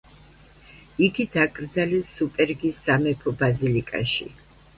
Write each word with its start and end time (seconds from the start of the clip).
იგი 1.07 1.25
დაკრძალეს 1.35 2.09
სუპერგის 2.15 2.81
სამეფო 2.87 3.35
ბაზილიკაში. 3.45 4.29